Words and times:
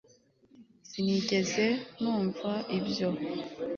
Sinigeze 0.89 1.65
numva 2.01 2.51
ibyo 2.77 3.09